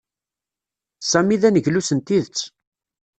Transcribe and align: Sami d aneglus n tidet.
Sami 1.09 1.37
d 1.41 1.43
aneglus 1.47 1.89
n 1.97 1.99
tidet. 2.01 2.37